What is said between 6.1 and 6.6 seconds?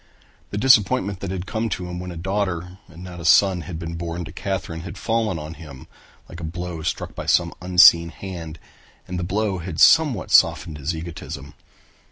like a